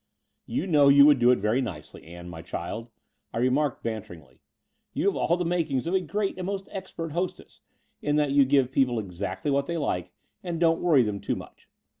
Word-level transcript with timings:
You 0.47 0.65
know 0.65 0.87
you 0.89 1.05
would 1.05 1.19
do 1.19 1.29
it 1.29 1.37
very 1.37 1.61
nicely, 1.61 2.05
Ann, 2.07 2.27
my 2.27 2.41
child," 2.41 2.89
I 3.31 3.37
remarked 3.37 3.83
banteringly. 3.83 4.41
"You 4.95 5.05
have 5.05 5.15
all 5.15 5.37
the 5.37 5.45
makings 5.45 5.85
of 5.85 5.93
a 5.93 5.99
great 6.01 6.37
and 6.39 6.47
most 6.47 6.67
expert 6.71 7.11
hostess, 7.11 7.61
in 8.01 8.15
that 8.15 8.31
you 8.31 8.43
give 8.43 8.71
people 8.71 8.97
exactly 8.97 9.51
what 9.51 9.67
they 9.67 9.77
like 9.77 10.11
and 10.41 10.59
don't 10.59 10.81
worry 10.81 11.03
them 11.03 11.19
too 11.19 11.35
much. 11.35 11.69